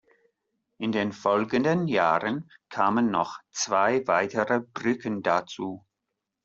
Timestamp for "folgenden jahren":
1.13-2.49